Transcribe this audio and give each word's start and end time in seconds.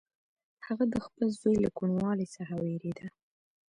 هغه 0.65 0.85
د 0.93 0.95
خپل 1.05 1.27
زوی 1.41 1.55
له 1.63 1.69
کوڼوالي 1.77 2.27
څخه 2.35 2.53
وېرېده. 2.63 3.07